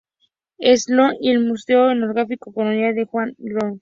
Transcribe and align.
Estanislao 0.57 1.09
López" 1.11 1.17
y 1.21 1.29
el 1.29 1.45
Museo 1.47 1.91
Etnográfico 1.91 2.49
y 2.49 2.53
Colonial 2.55 3.05
"Juan 3.05 3.35
de 3.37 3.53
Garay". 3.53 3.69